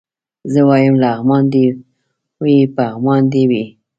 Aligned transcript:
زه 0.51 0.59
وايم 0.69 0.95
لغمان 1.03 1.43
دي 1.53 1.65
وي 2.41 2.55
پغمان 2.75 3.23
دي 3.33 3.43
وي 3.49 3.63